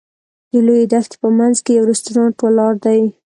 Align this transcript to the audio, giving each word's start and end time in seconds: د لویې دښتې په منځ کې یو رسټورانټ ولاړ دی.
د 0.51 0.53
لویې 0.67 0.85
دښتې 0.91 1.15
په 1.21 1.27
منځ 1.37 1.55
کې 1.65 1.71
یو 1.77 1.89
رسټورانټ 1.91 2.35
ولاړ 2.41 2.73
دی. 2.85 3.01